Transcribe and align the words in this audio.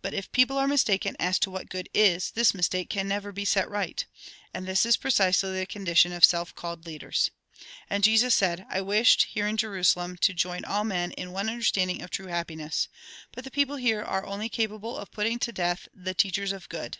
But 0.00 0.14
if 0.14 0.32
people 0.32 0.56
are 0.56 0.66
mistaken 0.66 1.16
as 1.20 1.38
to 1.40 1.50
what 1.50 1.68
good 1.68 1.90
is, 1.92 2.30
this 2.30 2.54
mistake 2.54 2.88
can 2.88 3.06
never 3.06 3.30
be 3.30 3.44
set 3.44 3.68
right. 3.68 4.06
And 4.54 4.66
this 4.66 4.86
is 4.86 4.96
precisely 4.96 5.52
the 5.52 5.66
condition 5.66 6.12
of 6.12 6.24
self 6.24 6.54
called 6.54 6.86
leaders." 6.86 7.30
And 7.90 8.02
Jesus 8.02 8.34
said:" 8.34 8.64
I 8.70 8.80
wished, 8.80 9.24
here 9.24 9.46
in 9.46 9.58
Jerusalem, 9.58 10.16
to 10.22 10.32
join 10.32 10.64
all 10.64 10.84
men 10.84 11.10
in 11.12 11.32
one 11.32 11.50
understanding 11.50 12.00
of 12.00 12.08
true 12.08 12.28
happiness; 12.28 12.88
but 13.32 13.44
the 13.44 13.50
people 13.50 13.76
here 13.76 14.02
are 14.02 14.24
only 14.24 14.48
capable 14.48 14.96
of 14.96 15.12
putting 15.12 15.38
to 15.40 15.52
death 15.52 15.88
the 15.92 16.14
teachers 16.14 16.52
of 16.52 16.66
good. 16.70 16.96